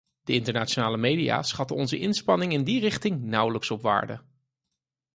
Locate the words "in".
2.59-2.63